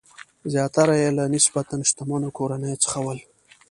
زیاتره 0.53 0.93
یې 1.01 1.09
له 1.17 1.23
نسبتاً 1.33 1.77
شتمنو 1.89 2.29
کورنیو 2.37 2.81
څخه 2.83 2.99
ول. 3.05 3.19